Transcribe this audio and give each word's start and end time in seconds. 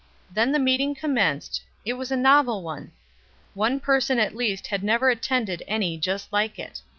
Then 0.33 0.51
the 0.51 0.57
meeting 0.57 0.95
commenced; 0.95 1.61
it 1.85 1.93
was 1.93 2.11
a 2.11 2.15
novel 2.15 2.63
one. 2.63 2.91
One 3.53 3.79
person 3.79 4.17
at 4.17 4.35
least 4.35 4.65
had 4.65 4.83
never 4.83 5.11
attended 5.11 5.61
any 5.67 5.95
just 5.95 6.33
like 6.33 6.57
it. 6.57 6.81